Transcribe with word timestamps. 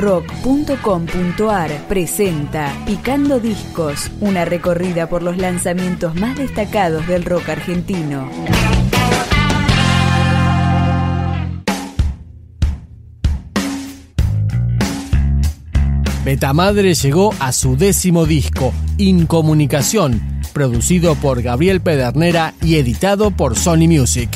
rock.com.ar 0.00 1.70
presenta 1.86 2.72
Picando 2.86 3.38
Discos, 3.38 4.10
una 4.20 4.44
recorrida 4.44 5.08
por 5.08 5.22
los 5.22 5.36
lanzamientos 5.36 6.14
más 6.14 6.38
destacados 6.38 7.06
del 7.06 7.24
rock 7.24 7.50
argentino. 7.50 8.28
Betamadre 16.24 16.94
llegó 16.94 17.34
a 17.38 17.52
su 17.52 17.76
décimo 17.76 18.24
disco, 18.24 18.72
Incomunicación, 18.98 20.20
producido 20.52 21.14
por 21.14 21.42
Gabriel 21.42 21.80
Pedernera 21.80 22.54
y 22.62 22.76
editado 22.76 23.30
por 23.30 23.56
Sony 23.56 23.88
Music. 23.88 24.30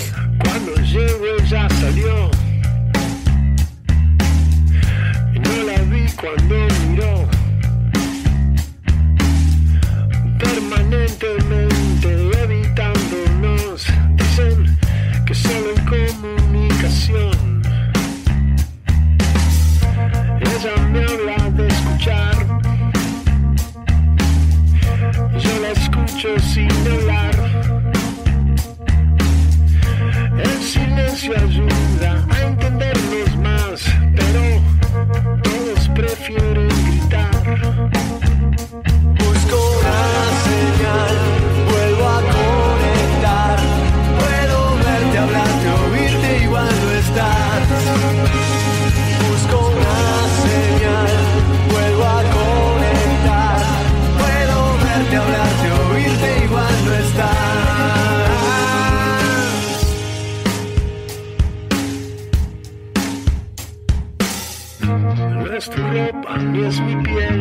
Es 65.64 65.70
tu 65.70 65.82
ropa 65.82 66.36
ni 66.38 66.64
es 66.64 66.80
mi 66.80 66.96
piel, 67.02 67.38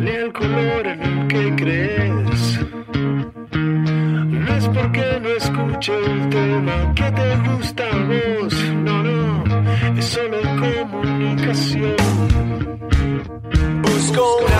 ni 0.00 0.10
el 0.10 0.32
color 0.32 0.86
en 0.86 1.02
el 1.02 1.28
que 1.28 1.54
crees. 1.56 2.60
No 4.44 4.54
es 4.58 4.68
porque 4.68 5.06
no 5.22 5.28
escuche 5.40 5.92
el 6.12 6.28
tema 6.30 6.94
que 6.94 7.08
te 7.18 7.36
gusta 7.48 7.84
a 7.84 7.98
vos, 8.10 8.54
no, 8.86 9.02
no, 9.02 9.44
es 9.98 10.04
solo 10.04 10.38
comunicación. 10.64 11.96
Busco 13.82 14.22
una 14.46 14.59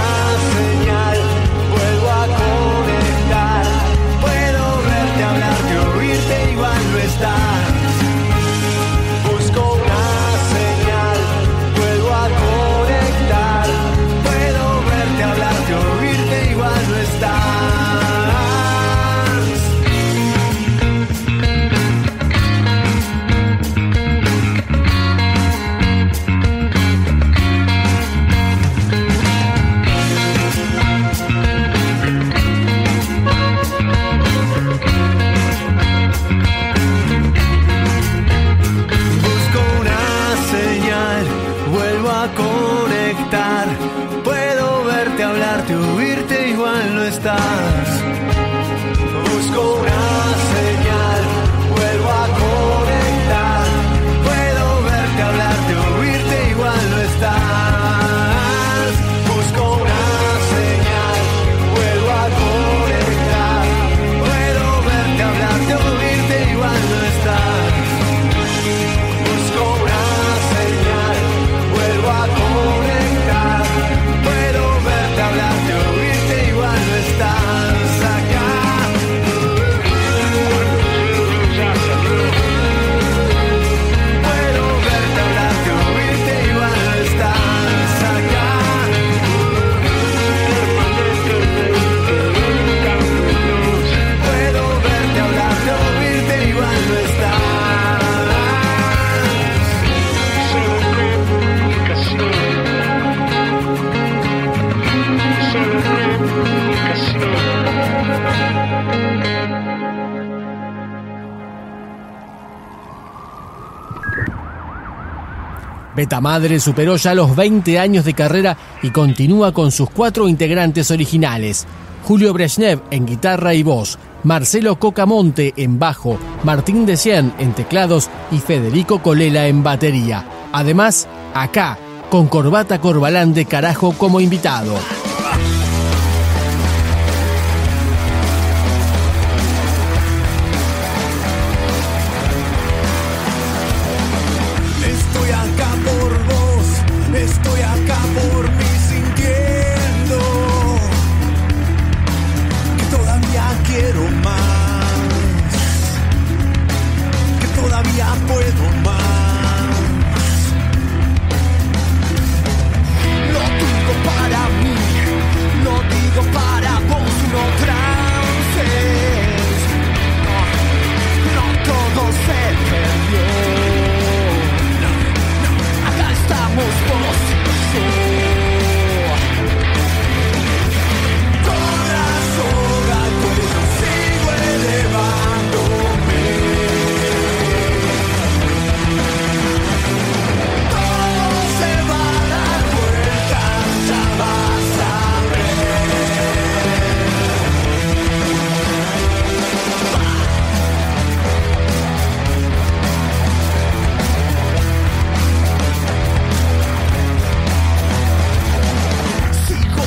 Betamadre 116.10 116.58
superó 116.58 116.96
ya 116.96 117.14
los 117.14 117.36
20 117.36 117.78
años 117.78 118.04
de 118.04 118.14
carrera 118.14 118.56
y 118.82 118.90
continúa 118.90 119.54
con 119.54 119.70
sus 119.70 119.88
cuatro 119.90 120.26
integrantes 120.26 120.90
originales. 120.90 121.68
Julio 122.02 122.32
Brezhnev 122.32 122.82
en 122.90 123.06
guitarra 123.06 123.54
y 123.54 123.62
voz, 123.62 123.96
Marcelo 124.24 124.76
Cocamonte 124.76 125.54
en 125.56 125.78
bajo, 125.78 126.18
Martín 126.42 126.84
Decien 126.84 127.32
en 127.38 127.52
teclados 127.52 128.10
y 128.32 128.38
Federico 128.38 129.00
Colela 129.00 129.46
en 129.46 129.62
batería. 129.62 130.26
Además, 130.50 131.06
acá, 131.32 131.78
con 132.10 132.26
Corbata 132.26 132.80
Corbalán 132.80 133.32
de 133.32 133.44
Carajo 133.44 133.92
como 133.92 134.20
invitado. 134.20 134.74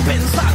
pensar 0.06 0.53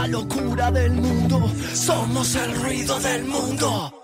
la 0.00 0.06
locura 0.06 0.70
del 0.70 0.92
mundo, 0.92 1.42
somos 1.74 2.34
el 2.34 2.54
ruido 2.62 2.98
del 3.00 3.24
mundo. 3.24 3.99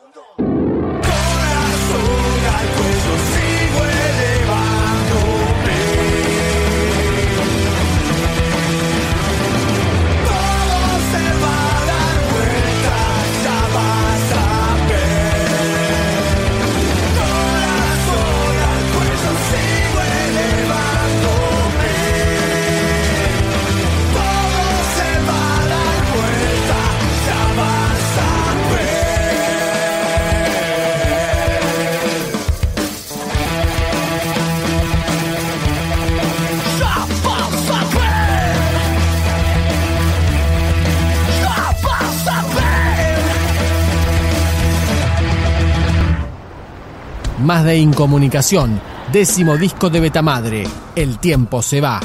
Más 47.46 47.64
de 47.64 47.76
Incomunicación, 47.78 48.80
décimo 49.12 49.56
disco 49.56 49.88
de 49.88 50.00
Betamadre. 50.00 50.64
El 50.96 51.20
tiempo 51.20 51.62
se 51.62 51.80
va. 51.80 52.00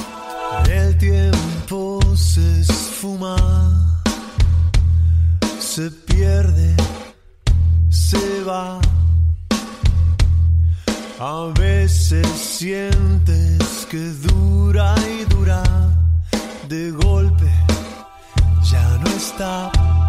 El 0.69 0.95
tiempo 0.99 1.99
se 2.15 2.61
esfuma, 2.61 3.35
se 5.57 5.89
pierde, 5.89 6.75
se 7.89 8.43
va. 8.43 8.79
A 11.19 11.51
veces 11.59 12.27
sientes 12.27 13.87
que 13.89 13.97
dura 13.97 14.93
y 15.19 15.25
dura, 15.25 15.63
de 16.69 16.91
golpe 16.91 17.51
ya 18.61 18.99
no 19.03 19.09
está. 19.09 20.00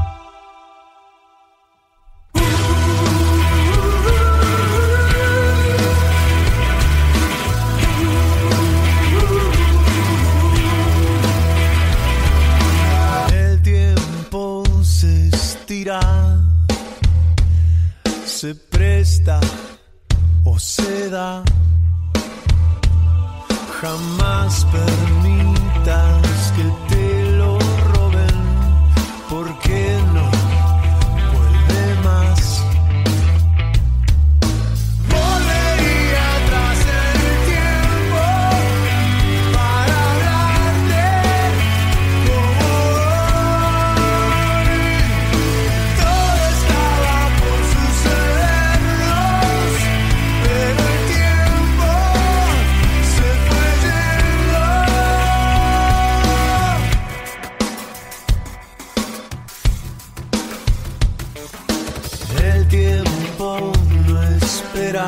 Tiempo 62.73 63.71
no 64.07 64.23
espera, 64.23 65.07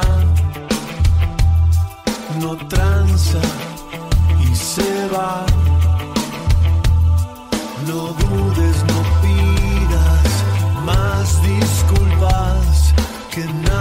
no 2.38 2.56
tranza 2.68 3.40
y 4.38 4.54
se 4.54 5.08
va. 5.08 5.46
No 7.86 8.00
dudes, 8.22 8.76
no 8.92 9.00
pidas 9.22 10.30
más 10.84 11.26
disculpas 11.42 12.94
que 13.32 13.44
nadie 13.46 13.73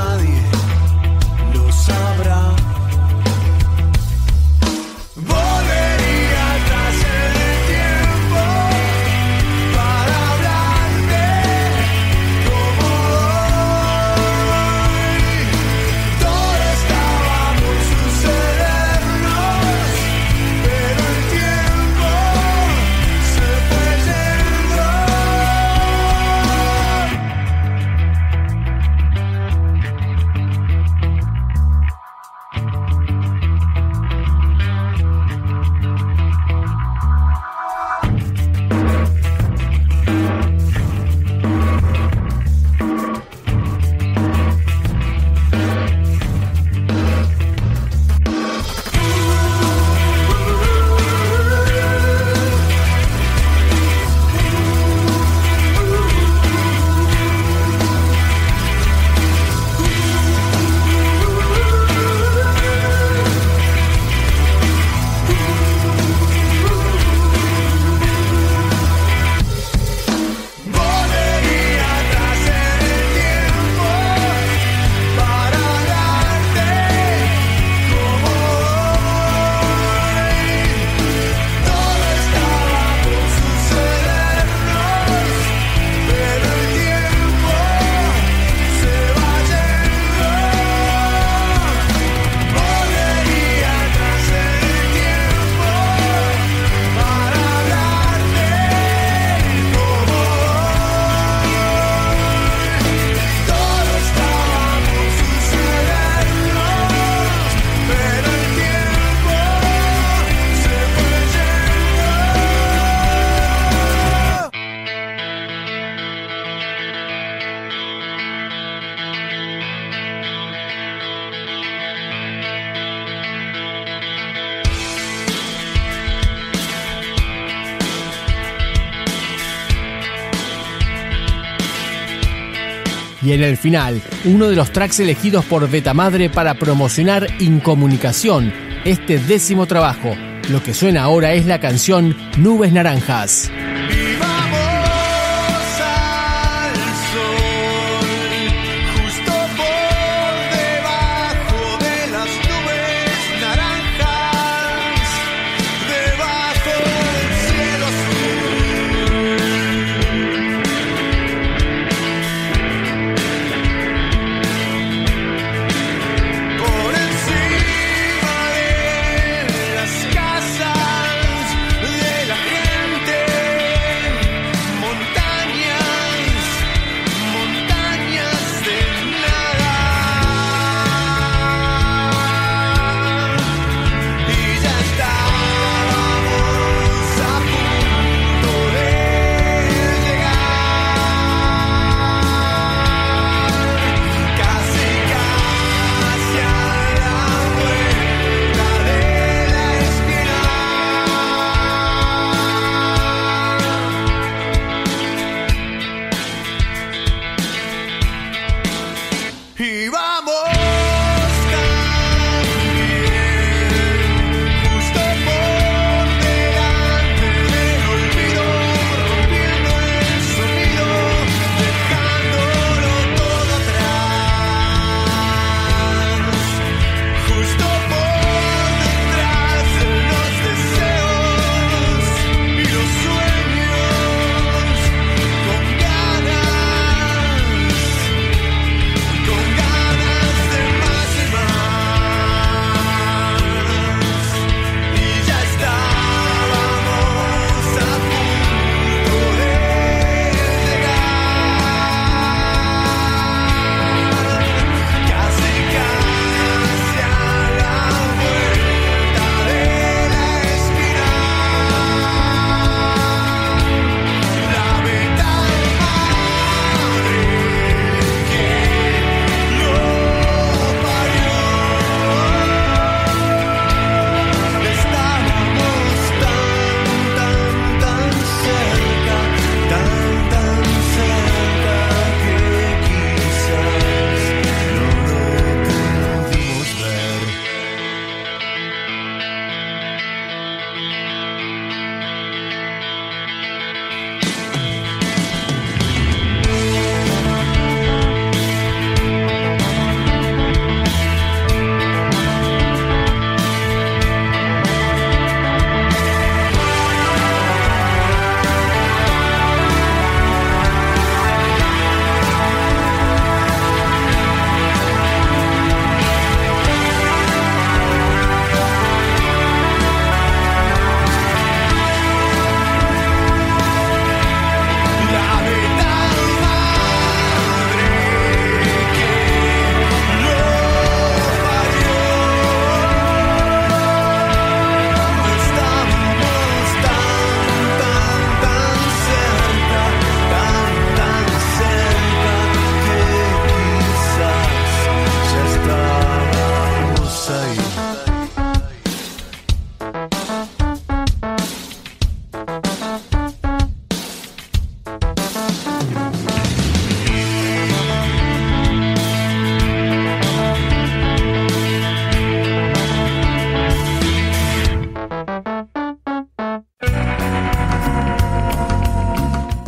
Y 133.24 133.32
en 133.32 133.44
el 133.44 133.58
final, 133.58 134.02
uno 134.26 134.50
de 134.50 134.56
los 134.56 134.72
tracks 134.72 135.00
elegidos 135.00 135.46
por 135.46 135.70
Betamadre 135.70 136.30
para 136.30 136.56
promocionar 136.56 137.28
Incomunicación, 137.40 138.52
este 138.84 139.18
décimo 139.18 139.66
trabajo. 139.66 140.16
Lo 140.50 140.62
que 140.62 140.74
suena 140.74 141.04
ahora 141.04 141.34
es 141.34 141.46
la 141.46 141.60
canción 141.60 142.18
Nubes 142.38 142.74
Naranjas. 142.74 143.50